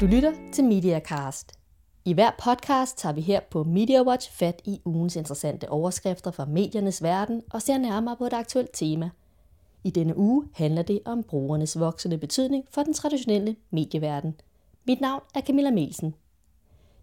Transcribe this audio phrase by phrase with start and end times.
[0.00, 1.52] Du lytter til MediaCast.
[2.04, 7.02] I hver podcast tager vi her på MediaWatch fat i ugens interessante overskrifter fra mediernes
[7.02, 9.10] verden og ser nærmere på et aktuelt tema.
[9.84, 14.34] I denne uge handler det om brugernes voksende betydning for den traditionelle medieverden.
[14.86, 16.14] Mit navn er Camilla Melsen.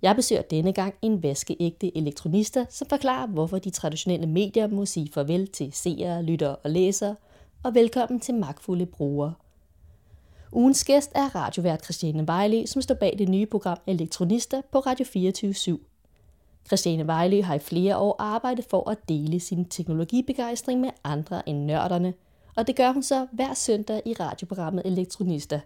[0.01, 5.11] Jeg besøger denne gang en vaskeægte elektronista, som forklarer, hvorfor de traditionelle medier må sige
[5.13, 7.15] farvel til seere, lyttere og læsere,
[7.63, 9.33] og velkommen til magtfulde brugere–
[10.55, 15.05] Ugens gæst er radiovært Christiane Vejle, som står bag det nye program Elektronista på Radio
[15.05, 15.79] 24
[16.67, 21.57] Christiane Vejle har i flere år arbejdet for at dele sin teknologibegejstring med andre end
[21.57, 22.13] nørderne,
[22.55, 25.61] og det gør hun så hver søndag i radioprogrammet Elektronista.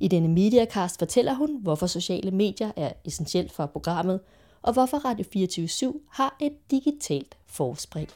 [0.00, 4.20] I denne Mediacast fortæller hun, hvorfor sociale medier er essentielt for programmet,
[4.62, 8.08] og hvorfor Radio 24 har et digitalt forspring.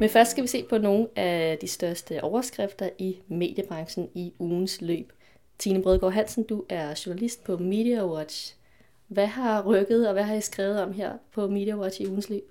[0.00, 4.80] Men først skal vi se på nogle af de største overskrifter i mediebranchen i ugens
[4.80, 5.12] løb.
[5.58, 8.54] Tine Brødgaard Hansen, du er journalist på Media Watch.
[9.08, 12.28] Hvad har rykket, og hvad har I skrevet om her på Media Watch i ugens
[12.28, 12.44] løb?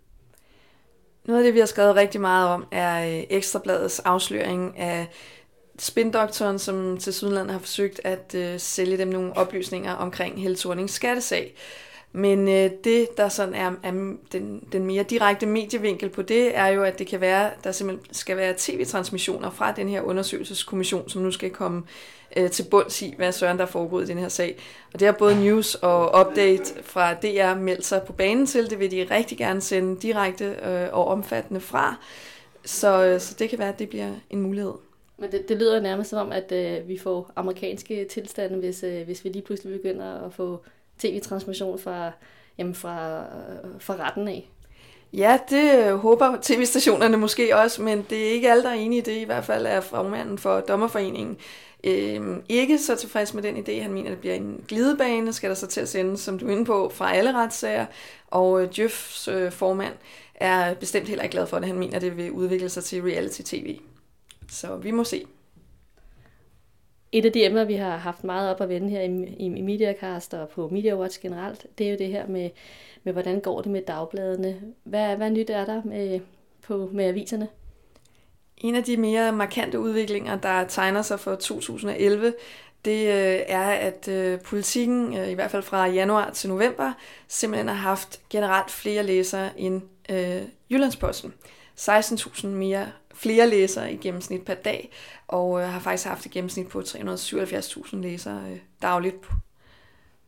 [1.25, 5.07] Noget af det, vi har skrevet rigtig meget om, er øh, Ekstrabladets afsløring af
[5.79, 10.93] spindoktoren, som til Sydland har forsøgt at uh, sælge dem nogle oplysninger omkring Helle Thornings
[10.93, 11.55] skattesag.
[12.11, 13.91] Men øh, det, der sådan er, er
[14.31, 18.13] den, den mere direkte medievinkel på det, er jo, at det kan være, der simpelthen
[18.13, 21.83] skal være tv-transmissioner fra den her undersøgelseskommission, som nu skal komme
[22.37, 24.57] øh, til bunds i, hvad søren der er foregået i den her sag.
[24.93, 28.69] Og det har både News og Update fra DR meldt sig på banen til.
[28.69, 31.95] Det vil de rigtig gerne sende direkte øh, og omfattende fra.
[32.65, 34.73] Så, øh, så det kan være, at det bliver en mulighed.
[35.17, 39.05] Men det, det lyder nærmest som om, at øh, vi får amerikanske tilstande, hvis, øh,
[39.05, 40.63] hvis vi lige pludselig begynder at få
[40.99, 42.11] tv-transmission fra,
[42.57, 43.23] jamen fra,
[43.79, 44.49] fra retten af.
[45.13, 49.01] Ja, det øh, håber tv-stationerne måske også, men det er ikke alle, der er enige
[49.01, 49.17] i det.
[49.21, 51.37] I hvert fald er formanden for Dommerforeningen
[51.83, 53.81] øh, ikke så tilfreds med den idé.
[53.81, 56.47] Han mener, at det bliver en glidebane, skal der så til at sende, som du
[56.47, 57.85] er inde på, fra alle retssager.
[58.27, 59.93] Og øh, Jeffs øh, formand
[60.35, 61.67] er bestemt heller ikke glad for det.
[61.67, 63.79] Han mener, at det vil udvikle sig til reality-tv.
[64.51, 65.25] Så vi må se.
[67.11, 69.61] Et af de emner, vi har haft meget op at vende her i, i, i
[69.61, 72.49] Mediacast og på Media Watch generelt, det er jo det her med,
[73.03, 74.61] med hvordan går det med dagbladene.
[74.83, 76.19] Hvad, hvad nyt er der med,
[76.61, 77.47] på, med aviserne?
[78.57, 82.33] En af de mere markante udviklinger, der tegner sig for 2011,
[82.85, 86.93] det øh, er, at øh, politikken, øh, i hvert fald fra januar til november,
[87.27, 90.41] simpelthen har haft generelt flere læsere end øh,
[90.71, 91.33] Jyllandsposten.
[91.79, 92.87] 16.000 mere
[93.19, 94.91] flere læsere i gennemsnit per dag,
[95.27, 99.15] og øh, har faktisk haft et gennemsnit på 377.000 læsere øh, dagligt.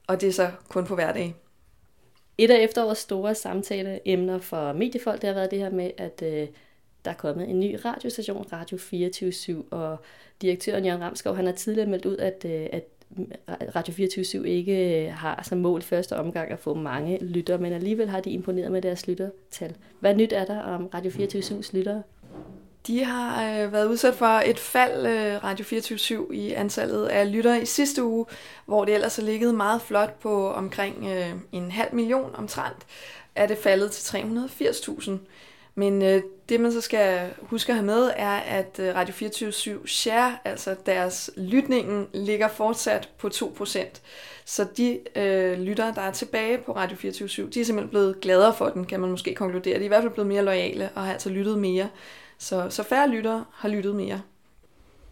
[0.07, 1.35] Og det er så kun på hverdag.
[2.37, 6.47] Et af efterårets store samtaleemner for mediefolk, det har været det her med, at øh,
[7.05, 9.97] der er kommet en ny radiostation, Radio 24 og
[10.41, 12.83] direktøren Jørgen Ramskov, han har tidligere meldt ud, at, øh, at
[13.75, 18.09] Radio 24 ikke øh, har som mål første omgang at få mange lyttere, men alligevel
[18.09, 19.75] har de imponeret med deres lyttertal.
[19.99, 22.03] Hvad nyt er der om Radio 24 lyttere?
[22.87, 27.61] De har øh, været udsat for et fald, øh, Radio 24 i antallet af lyttere
[27.61, 28.25] i sidste uge,
[28.65, 32.85] hvor det ellers har ligget meget flot på omkring øh, en halv million omtrent,
[33.35, 35.11] er det faldet til 380.000.
[35.75, 39.87] Men øh, det man så skal huske at have med, er, at øh, Radio 24
[39.87, 43.85] share, altså deres lytningen, ligger fortsat på 2%.
[44.45, 48.53] Så de øh, lyttere, der er tilbage på Radio 24 de er simpelthen blevet gladere
[48.53, 49.75] for den, kan man måske konkludere.
[49.75, 51.89] De er i hvert fald blevet mere lojale og har altså lyttet mere.
[52.41, 54.21] Så, så færre lyttere har lyttet mere.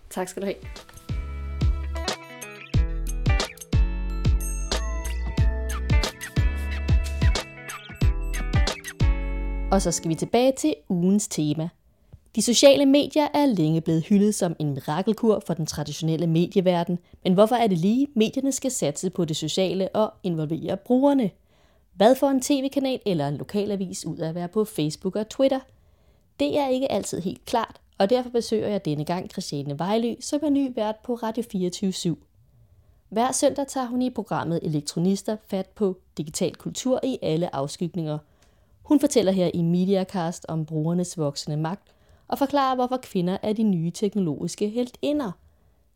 [0.09, 0.57] Tak skal du have.
[9.71, 11.69] Og så skal vi tilbage til ugens tema.
[12.35, 17.33] De sociale medier er længe blevet hyldet som en mirakelkur for den traditionelle medieverden, men
[17.33, 21.31] hvorfor er det lige, medierne skal satse på det sociale og involvere brugerne?
[21.93, 25.59] Hvad får en tv-kanal eller en lokalavis ud af at være på Facebook og Twitter–
[26.39, 30.39] det er ikke altid helt klart, og derfor besøger jeg denne gang Christiane Vejly, som
[30.43, 32.15] er ny vært på Radio 24 /7.
[33.09, 38.17] Hver søndag tager hun i programmet Elektronister fat på digital kultur i alle afskygninger.
[38.83, 41.93] Hun fortæller her i Mediacast om brugernes voksende magt
[42.27, 45.31] og forklarer, hvorfor kvinder er de nye teknologiske heltinder.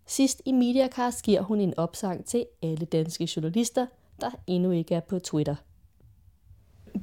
[0.05, 3.85] Sidst i Mediacast giver hun en opsang til alle danske journalister,
[4.21, 5.55] der endnu ikke er på Twitter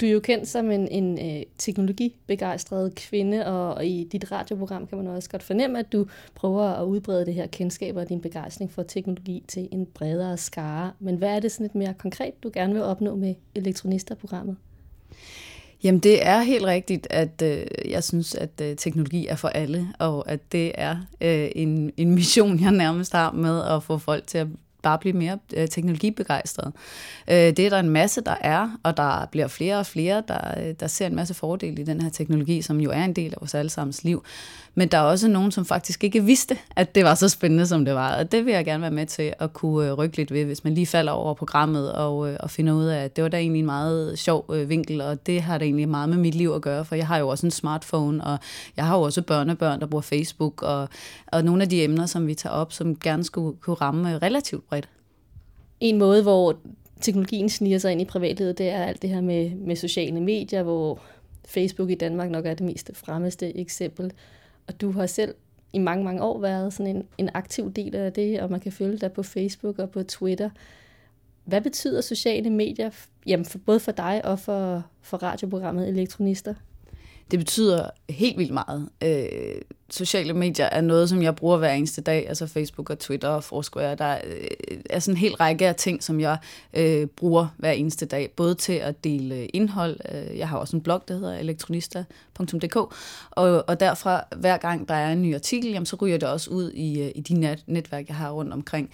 [0.00, 4.86] du er jo kendt som en, en øh, teknologibegejstret kvinde, og, og i dit radioprogram
[4.86, 8.20] kan man også godt fornemme, at du prøver at udbrede det her kendskab og din
[8.20, 10.92] begejstring for teknologi til en bredere skare.
[10.98, 14.56] Men hvad er det sådan lidt mere konkret, du gerne vil opnå med Elektronister-programmet?
[15.82, 19.88] Jamen det er helt rigtigt, at øh, jeg synes, at øh, teknologi er for alle,
[19.98, 24.26] og at det er øh, en, en mission, jeg nærmest har med at få folk
[24.26, 24.46] til at
[24.82, 26.72] bare blive mere øh, teknologibegejstret.
[27.30, 30.68] Øh, det er der en masse, der er, og der bliver flere og flere, der,
[30.68, 33.32] øh, der ser en masse fordele i den her teknologi, som jo er en del
[33.32, 34.24] af vores allesammens liv.
[34.74, 37.84] Men der er også nogen, som faktisk ikke vidste, at det var så spændende, som
[37.84, 38.16] det var.
[38.16, 40.64] Og det vil jeg gerne være med til at kunne øh, rykke lidt ved, hvis
[40.64, 43.36] man lige falder over programmet og, øh, og finder ud af, at det var da
[43.36, 46.50] egentlig en meget sjov øh, vinkel, og det har da egentlig meget med mit liv
[46.50, 48.38] at gøre, for jeg har jo også en smartphone, og
[48.76, 50.88] jeg har jo også børnebørn, der bruger Facebook, og,
[51.26, 54.16] og nogle af de emner, som vi tager op, som gerne skulle kunne ramme øh,
[54.16, 54.88] relativt bredt.
[55.80, 56.58] En måde, hvor
[57.00, 60.62] teknologien sniger sig ind i privatlivet, det er alt det her med, med sociale medier,
[60.62, 61.02] hvor
[61.44, 64.12] Facebook i Danmark nok er det mest fremmeste eksempel.
[64.66, 65.34] Og du har selv
[65.72, 68.72] i mange, mange år været sådan en, en aktiv del af det, og man kan
[68.72, 70.50] følge dig på Facebook og på Twitter.
[71.44, 72.90] Hvad betyder sociale medier,
[73.26, 76.54] jamen for, både for dig og for, for radioprogrammet Elektronister?
[77.30, 78.88] Det betyder helt vildt meget.
[79.04, 83.28] Øh, sociale medier er noget, som jeg bruger hver eneste dag, altså Facebook og Twitter
[83.28, 83.94] og Foursquare.
[83.94, 86.38] Der øh, er sådan en hel række af ting, som jeg
[86.74, 89.96] øh, bruger hver eneste dag, både til at dele indhold.
[90.12, 92.76] Øh, jeg har også en blog, der hedder elektronista.dk,
[93.30, 96.50] og, og derfra, hver gang der er en ny artikel, jamen, så ryger det også
[96.50, 98.90] ud i, øh, i de net, netværk, jeg har rundt omkring.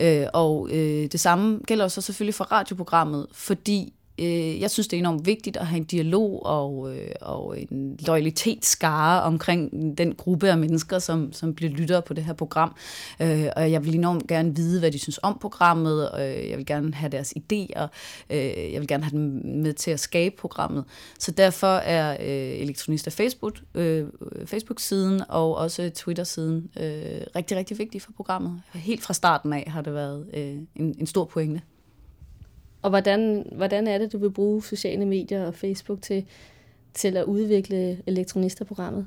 [0.00, 4.96] Øh, og øh, det samme gælder også selvfølgelig for radioprogrammet, fordi øh, jeg synes, det
[4.96, 10.50] er enormt vigtigt at have en dialog og, øh, og en loyalitetsskare omkring den gruppe
[10.50, 12.74] af mennesker, som, som bliver lyttere på det her program.
[13.22, 16.58] Øh, og jeg vil enormt gerne vide, hvad de synes om programmet, og øh, jeg
[16.58, 17.86] vil gerne have deres idéer,
[18.30, 20.84] øh, jeg vil gerne have dem med til at skabe programmet.
[21.18, 24.06] Så derfor er øh, Elektronista Facebook, øh,
[24.46, 28.62] Facebook-siden og også Twitter-siden øh, rigtig, rigtig vigtige for programmet.
[28.74, 31.62] Helt fra starten af har det været øh, en, en stor pointe.
[32.82, 36.26] Og hvordan, hvordan er det, du vil bruge sociale medier og Facebook til,
[36.94, 39.06] til at udvikle elektronisterprogrammet?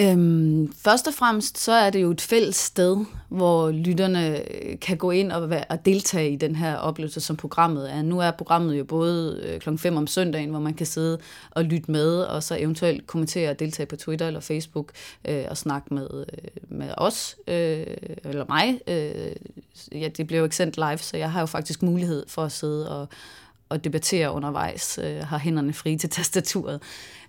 [0.00, 4.96] Øhm, først og fremmest så er det jo et fælles sted, hvor lytterne øh, kan
[4.96, 8.02] gå ind og, være, og deltage i den her oplevelse, som programmet er.
[8.02, 9.76] Nu er programmet jo både øh, kl.
[9.76, 11.18] 5 om søndagen, hvor man kan sidde
[11.50, 14.92] og lytte med, og så eventuelt kommentere og deltage på Twitter eller Facebook
[15.28, 17.86] øh, og snakke med, øh, med os, øh,
[18.24, 18.80] eller mig.
[18.86, 19.32] Øh,
[19.92, 22.52] ja, det bliver jo ikke sendt live, så jeg har jo faktisk mulighed for at
[22.52, 23.08] sidde og,
[23.68, 26.82] og debattere undervejs, øh, har hænderne fri til tastaturet.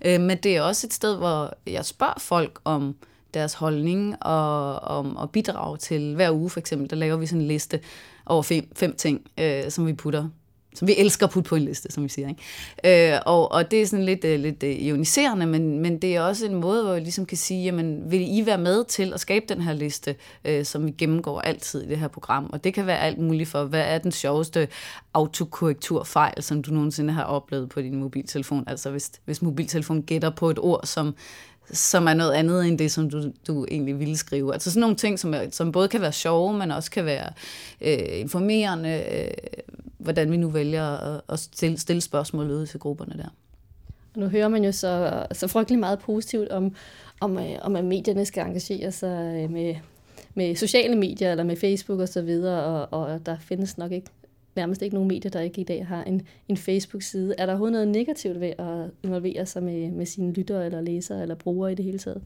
[0.05, 2.95] Øh, men det er også et sted, hvor jeg spørger folk om
[3.33, 6.89] deres holdning og om at bidrage til hver uge for eksempel.
[6.89, 7.79] Der laver vi sådan en liste
[8.25, 10.29] over fem, fem ting, øh, som vi putter
[10.77, 12.29] som vi elsker at putte på en liste, som vi siger.
[12.29, 13.13] Ikke?
[13.13, 16.21] Øh, og, og det er sådan lidt, øh, lidt øh, ioniserende, men, men det er
[16.21, 19.19] også en måde, hvor vi ligesom kan sige, jamen, vil I være med til at
[19.19, 20.15] skabe den her liste,
[20.45, 22.49] øh, som vi gennemgår altid i det her program?
[22.53, 24.67] Og det kan være alt muligt for, hvad er den sjoveste
[25.13, 28.63] autokorrekturfejl, som du nogensinde har oplevet på din mobiltelefon?
[28.67, 31.15] Altså hvis, hvis mobiltelefonen gætter på et ord, som
[31.71, 34.53] som er noget andet end det, som du, du egentlig ville skrive.
[34.53, 37.29] Altså sådan nogle ting, som, er, som både kan være sjove, men også kan være
[37.81, 39.31] øh, informerende, øh,
[40.07, 43.29] hvordan vi nu vælger at, at stille, stille spørgsmål ud til grupperne der.
[44.15, 46.75] Og nu hører man jo så, så frygtelig meget positivt om,
[47.19, 49.75] om, øh, om, at medierne skal engagere sig øh, med,
[50.35, 54.07] med sociale medier eller med Facebook og så videre, og, og der findes nok ikke
[54.55, 57.35] nærmest ikke nogen medier, der ikke i dag har en, en Facebook-side.
[57.37, 61.21] Er der overhovedet noget negativt ved at involvere sig med, med sine lyttere eller læsere
[61.21, 62.21] eller brugere i det hele taget?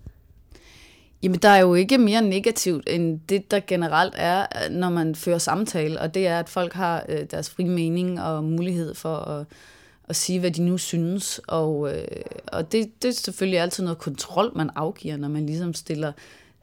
[1.24, 5.38] Jamen, der er jo ikke mere negativt end det, der generelt er, når man fører
[5.38, 9.46] samtale, og det er, at folk har øh, deres fri mening og mulighed for at,
[10.10, 11.42] at sige, hvad de nu synes.
[11.48, 12.08] Og, øh,
[12.48, 16.12] og det, det er selvfølgelig altid noget kontrol, man afgiver, når man ligesom stiller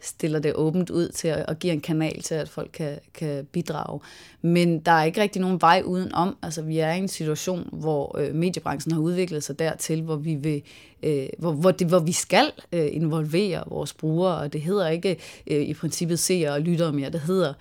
[0.00, 3.45] stiller det åbent ud til at, og giver en kanal til, at folk kan, kan
[3.52, 4.00] bidrage.
[4.43, 6.37] Men der er ikke rigtig nogen vej udenom.
[6.43, 10.35] Altså, vi er i en situation, hvor øh, mediebranchen har udviklet sig dertil, hvor vi
[10.35, 10.62] vil,
[11.02, 15.19] øh, hvor, hvor, det, hvor vi skal øh, involvere vores brugere, og det hedder ikke
[15.47, 17.55] øh, i princippet seere og lyttere mere, det hedder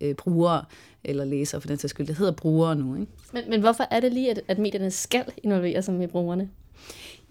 [0.00, 0.64] øh, brugere
[1.04, 2.06] eller læsere for den sags skyld.
[2.06, 2.94] Det hedder brugere nu.
[2.94, 3.12] Ikke?
[3.32, 6.48] Men, men hvorfor er det lige, at, at medierne skal involvere sig med brugerne?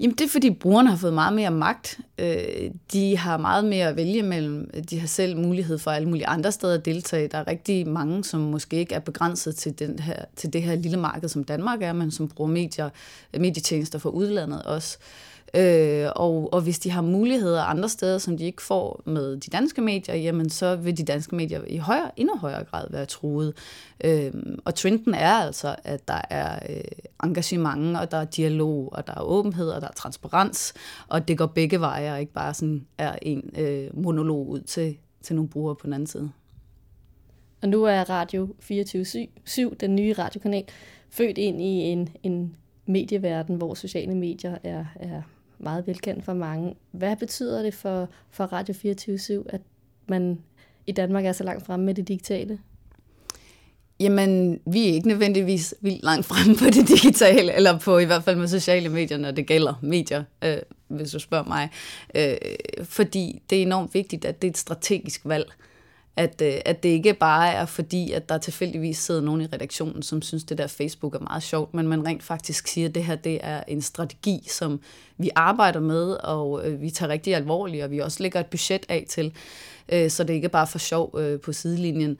[0.01, 2.00] Jamen det er fordi brugerne har fået meget mere magt.
[2.20, 4.70] Øh, de har meget mere at vælge mellem.
[4.89, 7.27] De har selv mulighed for alle mulige andre steder at deltage.
[7.27, 10.75] Der er rigtig mange, som måske ikke er begrænset til, den her, til det her
[10.75, 12.89] lille marked, som Danmark er, men som bruger medier,
[13.39, 14.98] medietjenester for udlandet også.
[15.53, 19.50] Øh, og, og hvis de har muligheder andre steder, som de ikke får med de
[19.50, 23.53] danske medier, jamen så vil de danske medier i højere, endnu højere grad være truet.
[24.03, 24.34] Øh,
[24.65, 26.84] og trenden er altså, at der er øh,
[27.24, 30.74] engagement, og der er dialog, og der er åbenhed, og der er transparens,
[31.08, 34.98] og det går begge veje, og ikke bare sådan er en øh, monolog ud til,
[35.22, 36.31] til nogle brugere på den anden side.
[37.62, 40.63] Og nu er Radio 24-7, den nye radiokanal,
[41.10, 42.55] født ind i en, en
[42.86, 45.22] medieverden, hvor sociale medier er, er
[45.63, 46.75] meget velkendt for mange.
[46.91, 49.62] Hvad betyder det for, for Radio 24 at
[50.08, 50.39] man
[50.88, 52.60] i Danmark er så langt fremme med det digitale?
[54.00, 58.24] Jamen, vi er ikke nødvendigvis vildt langt fremme på det digitale, eller på i hvert
[58.24, 61.70] fald med sociale medier, når det gælder medier, øh, hvis du spørger mig.
[62.15, 62.36] Øh,
[62.84, 65.51] fordi det er enormt vigtigt, at det er et strategisk valg.
[66.15, 70.03] At, øh, at det ikke bare er fordi, at der tilfældigvis sidder nogen i redaktionen,
[70.03, 73.03] som synes, det der Facebook er meget sjovt, men man rent faktisk siger, at det
[73.03, 74.80] her det er en strategi, som
[75.18, 78.86] vi arbejder med, og øh, vi tager rigtig alvorligt, og vi også lægger et budget
[78.89, 79.34] af til,
[79.89, 82.18] øh, så det ikke bare er for sjov øh, på sidelinjen.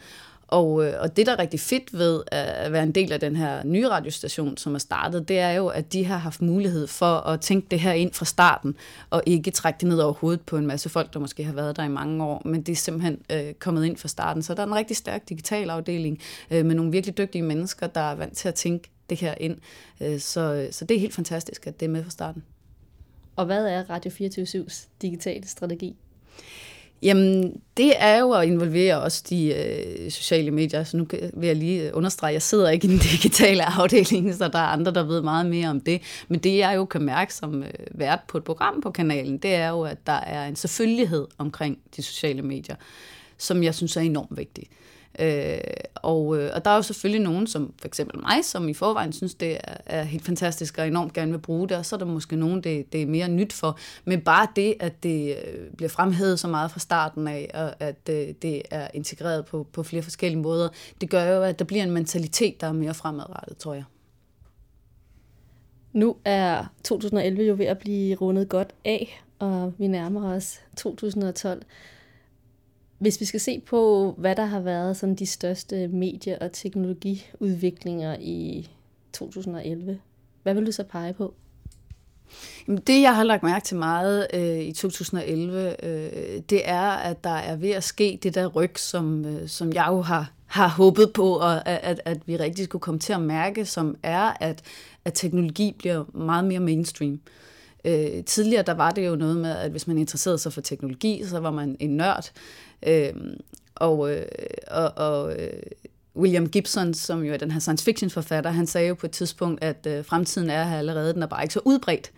[0.52, 3.36] Og, øh, og det, der er rigtig fedt ved at være en del af den
[3.36, 7.16] her nye radiostation, som er startet, det er jo, at de har haft mulighed for
[7.16, 8.76] at tænke det her ind fra starten,
[9.10, 11.76] og ikke trække det ned over hovedet på en masse folk, der måske har været
[11.76, 14.44] der i mange år, men det er simpelthen øh, kommet ind fra starten.
[14.44, 16.20] Så der er en rigtig stærk digital afdeling
[16.52, 19.58] øh, med nogle virkelig dygtige mennesker, der er vant til at tænke det her ind.
[20.02, 22.44] Øh, så, øh, så det er helt fantastisk, at det er med fra starten.
[23.36, 25.96] Og hvad er Radio 24-7's digitale strategi?
[27.02, 30.84] Jamen, det er jo at involvere også de øh, sociale medier.
[30.84, 34.48] Så nu vil jeg lige understrege, at jeg sidder ikke i den digitale afdeling, så
[34.48, 36.02] der er andre, der ved meget mere om det.
[36.28, 39.54] Men det, jeg jo kan mærke som øh, vært på et program på kanalen, det
[39.54, 42.76] er jo, at der er en selvfølgelighed omkring de sociale medier,
[43.38, 44.68] som jeg synes er enormt vigtig.
[44.72, 44.78] Øh,
[45.20, 45.58] Øh,
[45.96, 49.14] og, øh, og der er jo selvfølgelig nogen, som for eksempel mig, som i forvejen
[49.14, 51.98] synes, det er, er helt fantastisk og enormt gerne vil bruge det, og så er
[51.98, 53.80] der måske nogen, det, det er mere nyt for.
[54.06, 58.10] Men bare det, at det øh, bliver fremhævet så meget fra starten af, og at
[58.10, 60.70] øh, det er integreret på, på flere forskellige måder,
[61.02, 63.84] det gør jo, at der bliver en mentalitet, der er mere fremadrettet, tror jeg.
[65.94, 71.64] Nu er 2011 jo ved at blive rundet godt af, og vi nærmer os 2012.
[73.02, 78.16] Hvis vi skal se på, hvad der har været sådan de største medie- og teknologiudviklinger
[78.20, 78.70] i
[79.14, 80.00] 2011,
[80.44, 81.34] hvad vil du så pege på?
[82.68, 87.24] Jamen Det, jeg har lagt mærke til meget øh, i 2011, øh, det er, at
[87.24, 90.68] der er ved at ske det der ryg, som, øh, som jeg jo har, har
[90.68, 94.62] håbet på, og at, at vi rigtig skulle komme til at mærke, som er, at,
[95.06, 97.14] at teknologi bliver meget mere mainstream.
[97.14, 97.20] Øh,
[97.86, 101.24] Øh, tidligere der var det jo noget med, at hvis man interesserede sig for teknologi,
[101.26, 102.32] så var man en nørd.
[102.88, 103.14] Øh,
[103.76, 104.26] og, øh,
[104.68, 105.64] og, og øh,
[106.16, 109.12] William Gibson, som jo er den her science fiction forfatter, han sagde jo på et
[109.12, 112.12] tidspunkt, at øh, fremtiden er her allerede, den er bare ikke så udbredt.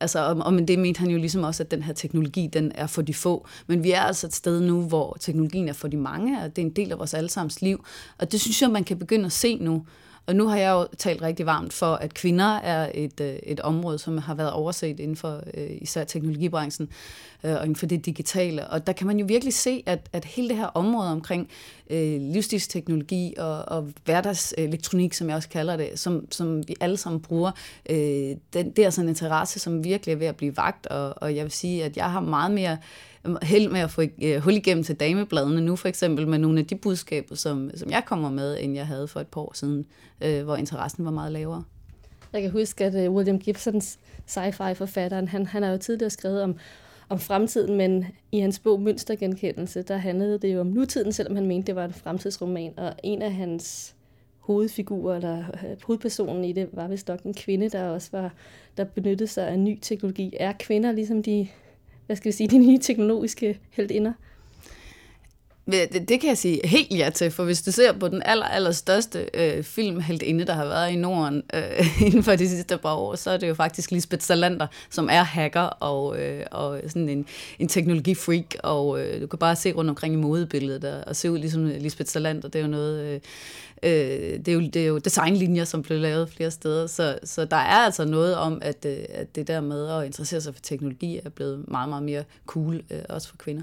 [0.00, 2.72] Altså, og, og men det mente han jo ligesom også, at den her teknologi, den
[2.74, 3.46] er for de få.
[3.66, 6.62] Men vi er altså et sted nu, hvor teknologien er for de mange, og det
[6.62, 7.84] er en del af vores allesammens liv.
[8.18, 9.86] Og det synes jeg, man kan begynde at se nu.
[10.26, 13.60] Og nu har jeg jo talt rigtig varmt for, at kvinder er et, øh, et
[13.60, 16.88] område, som har været overset inden for øh, især teknologibranchen
[17.44, 18.66] øh, og inden for det digitale.
[18.66, 21.48] Og der kan man jo virkelig se, at, at hele det her område omkring
[21.90, 27.20] øh, livsstilsteknologi og, og hverdagselektronik, som jeg også kalder det, som, som vi alle sammen
[27.20, 27.50] bruger,
[27.90, 30.86] øh, den, det er sådan en interesse, som virkelig er ved at blive vagt.
[30.86, 32.78] Og, og jeg vil sige, at jeg har meget mere
[33.42, 36.66] held med at få øh, hul igennem til damebladene nu for eksempel med nogle af
[36.66, 39.86] de budskaber, som, som jeg kommer med, end jeg havde for et par år siden,
[40.20, 41.64] øh, hvor interessen var meget lavere.
[42.32, 46.56] Jeg kan huske, at øh, William Gibsons sci-fi-forfatteren, han, han har jo tidligere skrevet om,
[47.08, 51.46] om fremtiden, men i hans bog Mønstergenkendelse, der handlede det jo om nutiden, selvom han
[51.46, 53.94] mente, det var en fremtidsroman, og en af hans
[54.38, 58.34] hovedfigurer, eller øh, hovedpersonen i det, var vist nok en kvinde, der også var,
[58.76, 60.34] der benyttede sig af ny teknologi.
[60.40, 61.48] Er kvinder ligesom de
[62.06, 64.12] hvad skal vi sige, de nye teknologiske heldinder?
[65.70, 68.46] Det, det kan jeg sige helt ja til, for hvis du ser på den aller,
[68.46, 72.94] aller største øh, filmheldinde, der har været i Norden øh, inden for de sidste par
[72.94, 77.08] år, så er det jo faktisk Lisbeth Salander, som er hacker og, øh, og sådan
[77.08, 77.26] en,
[77.58, 81.30] en teknologifreak, og øh, du kan bare se rundt omkring i modebilledet der, og se
[81.30, 82.48] ud ligesom Lisbeth Salander.
[82.48, 83.04] Det er jo noget...
[83.04, 83.20] Øh,
[83.82, 87.44] øh, det, er jo, det er jo designlinjer, som blev lavet flere steder, så, så
[87.44, 90.62] der er altså noget om, at, øh, at det der med at interessere sig for
[90.62, 93.62] teknologi er blevet meget, meget mere cool, øh, også for kvinder.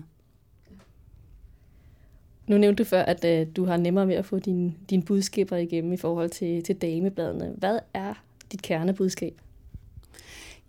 [2.48, 5.58] Nu nævnte du før, at øh, du har nemmere med at få dine din budskaber
[5.58, 7.54] igennem i forhold til, til damebladene.
[7.58, 8.14] Hvad er
[8.52, 9.34] dit kernebudskab?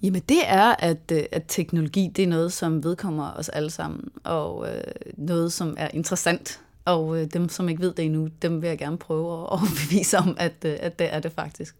[0.02, 4.08] Jamen det er, at, øh, at teknologi det er noget, som vedkommer os alle sammen,
[4.24, 4.82] og øh,
[5.16, 6.60] noget, som er interessant.
[6.84, 10.18] Og øh, dem, som ikke ved det endnu, dem vil jeg gerne prøve at overbevise
[10.18, 11.76] om, at, øh, at det er det faktisk.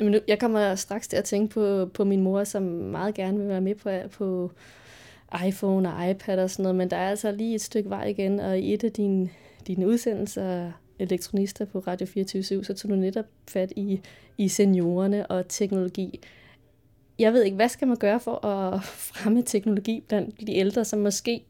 [0.00, 3.48] Jamen, jeg kommer straks til at tænke på, på min mor, som meget gerne vil
[3.48, 4.52] være med på, på
[5.46, 8.40] iPhone og iPad og sådan noget, men der er altså lige et stykke vej igen,
[8.40, 9.28] og i et af dine,
[9.66, 14.00] dine udsendelser, elektronister på Radio 24 så tog du netop fat i,
[14.38, 16.20] i seniorerne og teknologi.
[17.18, 20.98] Jeg ved ikke, hvad skal man gøre for at fremme teknologi blandt de ældre, som
[20.98, 21.42] måske,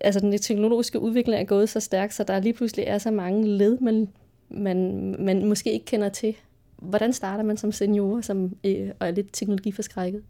[0.00, 3.48] altså den teknologiske udvikling er gået så stærkt, så der lige pludselig er så mange
[3.48, 4.08] led, man,
[4.48, 6.36] man, man måske ikke kender til.
[6.76, 10.22] hvordan starter man som senior som, øh, og er lidt teknologiforskrækket?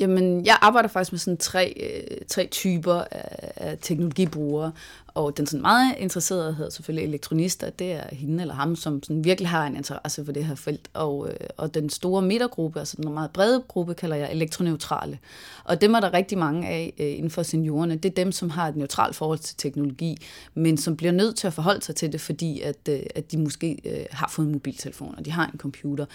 [0.00, 4.72] Jamen, jeg arbejder faktisk med sådan tre, øh, tre typer af, af teknologibrugere,
[5.06, 9.24] og den sådan meget interesserede hedder selvfølgelig elektronister, det er hende eller ham, som sådan
[9.24, 12.96] virkelig har en interesse for det her felt, og, øh, og den store midtergruppe, altså
[12.96, 15.18] den meget brede gruppe, kalder jeg elektroneutrale.
[15.64, 17.96] Og dem er der rigtig mange af øh, inden for seniorerne.
[17.96, 20.16] Det er dem, som har et neutralt forhold til teknologi,
[20.54, 24.06] men som bliver nødt til at forholde sig til det, fordi at, at de måske
[24.10, 26.06] har fået en mobiltelefon, og de har en computer.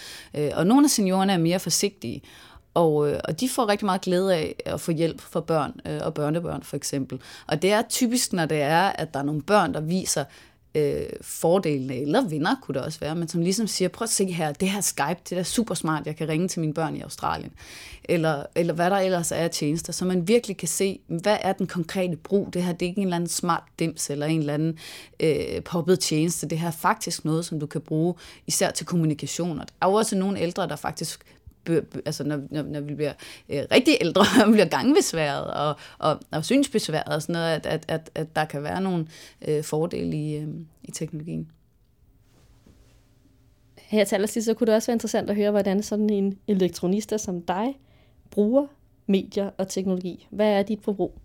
[0.53, 2.21] Og nogle af seniorerne er mere forsigtige,
[2.73, 5.99] og, øh, og de får rigtig meget glæde af at få hjælp fra børn øh,
[6.03, 7.21] og børnebørn for eksempel.
[7.47, 10.23] Og det er typisk, når det er, at der er nogle børn, der viser
[10.75, 14.31] øh, fordelene, eller venner kunne det også være, men som ligesom siger, prøv at se
[14.31, 17.01] her, det her Skype, det er super smart, jeg kan ringe til mine børn i
[17.01, 17.51] Australien.
[18.03, 21.53] Eller, eller hvad der ellers er af tjenester, så man virkelig kan se, hvad er
[21.53, 22.53] den konkrete brug.
[22.53, 24.79] Det her det er ikke en eller anden smart dims, eller en eller anden
[25.19, 26.47] øh, poppet tjeneste.
[26.47, 28.15] Det her er faktisk noget, som du kan bruge,
[28.47, 29.57] især til kommunikation.
[29.57, 31.25] der er jo også nogle ældre, der faktisk
[32.05, 33.13] altså når, når, når vi bliver
[33.49, 37.85] øh, rigtig ældre, og bliver gangbesværet og, og, og synsbesværet og sådan noget, at, at,
[37.87, 39.07] at, at der kan være nogle
[39.47, 40.47] øh, fordele i, øh,
[40.83, 41.51] i teknologien.
[43.77, 47.17] Her til allersidst, så kunne det også være interessant at høre, hvordan sådan en elektronister
[47.17, 47.77] som dig
[48.31, 48.67] bruger
[49.07, 50.27] medier og teknologi.
[50.29, 51.17] Hvad er dit forbrug?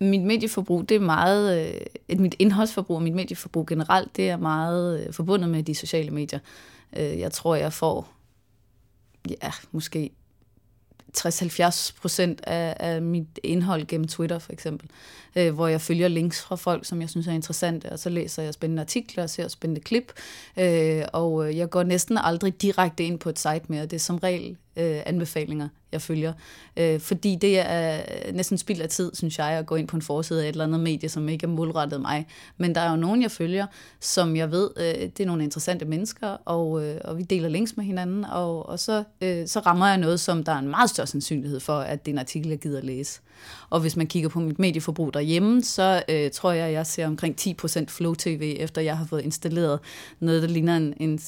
[0.00, 1.76] Mit medieforbrug, det er meget,
[2.08, 6.10] øh, mit indholdsforbrug og mit medieforbrug generelt, det er meget øh, forbundet med de sociale
[6.10, 6.38] medier.
[6.96, 8.15] Øh, jeg tror, jeg får
[9.30, 10.10] ja, måske
[11.18, 14.90] 60-70 procent af, af mit indhold gennem Twitter for eksempel,
[15.36, 18.42] øh, hvor jeg følger links fra folk, som jeg synes er interessante, og så læser
[18.42, 20.12] jeg spændende artikler og ser spændende klip,
[20.56, 23.82] øh, og øh, jeg går næsten aldrig direkte ind på et site mere.
[23.82, 26.32] Det er som regel øh, anbefalinger, jeg følger.
[26.76, 28.02] Øh, fordi det er
[28.32, 30.64] næsten spild af tid, synes jeg, at gå ind på en forside af et eller
[30.64, 32.26] andet medie, som ikke er målrettet mig.
[32.56, 33.66] Men der er jo nogen, jeg følger,
[34.00, 37.76] som jeg ved, øh, det er nogle interessante mennesker, og, øh, og vi deler links
[37.76, 40.90] med hinanden, og, og så, øh, så rammer jeg noget, som der er en meget
[40.90, 43.20] større sandsynlighed for, at det er en artikel, jeg gider at læse.
[43.70, 47.06] Og hvis man kigger på mit medieforbrug derhjemme, så øh, tror jeg, at jeg ser
[47.06, 49.80] omkring 10% Flow TV, efter jeg har fået installeret
[50.20, 51.18] noget, der ligner en, en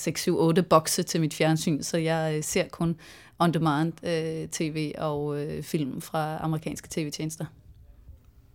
[0.59, 2.97] 6-7-8 bokse til mit fjernsyn, så jeg øh, ser kun
[3.39, 7.45] on-demand øh, tv og øh, film fra amerikanske tv-tjenester.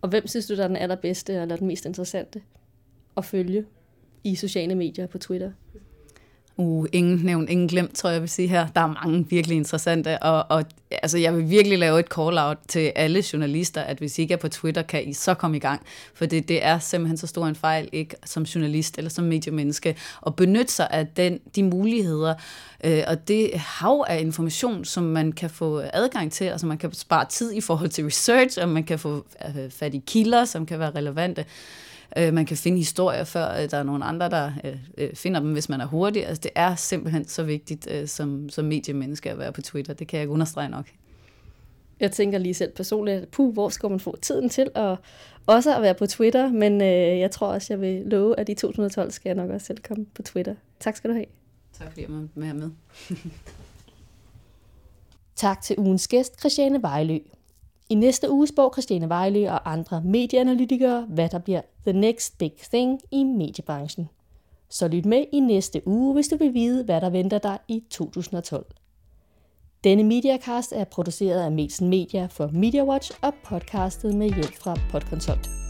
[0.02, 2.42] Og hvem synes du, der er den allerbedste eller den mest interessante
[3.16, 3.66] at følge
[4.24, 5.52] i sociale medier på Twitter?
[6.56, 8.66] Uh, ingen nævnt, ingen glemt, tror jeg vil sige her.
[8.66, 12.92] Der er mange virkelig interessante, og, og altså, jeg vil virkelig lave et call-out til
[12.96, 15.82] alle journalister, at hvis I ikke er på Twitter, kan I så komme i gang.
[16.14, 19.96] For det, det er simpelthen så stor en fejl, ikke som journalist eller som mediemenneske,
[20.26, 22.34] at benytte sig af den, de muligheder,
[22.84, 26.78] øh, og det hav af information, som man kan få adgang til, og som man
[26.78, 30.44] kan spare tid i forhold til research, og man kan få øh, fat i kilder,
[30.44, 31.44] som kan være relevante.
[32.18, 35.40] Øh, man kan finde historier, før øh, der er nogen andre, der øh, øh, finder
[35.40, 36.26] dem, hvis man er hurtig.
[36.26, 39.94] Altså, det er simpelthen så vigtigt øh, som, som mediemenneske at være på Twitter.
[39.94, 40.86] Det kan jeg understrege nok.
[42.00, 44.96] Jeg tænker lige selv personligt, puh, hvor skal man få tiden til at
[45.46, 48.54] også at være på Twitter, men øh, jeg tror også, jeg vil love, at i
[48.54, 50.54] 2012 skal jeg nok også selv komme på Twitter.
[50.80, 51.26] Tak skal du have.
[51.78, 52.70] Tak fordi jeg må være med.
[55.36, 57.18] tak til ugens gæst, Christiane Vejlø.
[57.90, 62.52] I næste uge spår Christiane Vejlø og andre medieanalytikere, hvad der bliver the next big
[62.72, 64.08] thing i mediebranchen.
[64.68, 67.82] Så lyt med i næste uge, hvis du vil vide, hvad der venter dig i
[67.90, 68.66] 2012.
[69.84, 75.63] Denne Mediacast er produceret af Melsen Media for MediaWatch og podcastet med hjælp fra Podconsult.